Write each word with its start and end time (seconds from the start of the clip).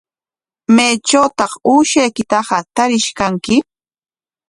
¿Maytrawtaq 0.75 1.51
uushaykitaqa 1.71 2.57
tarish 2.75 3.09
kanki? 3.17 3.55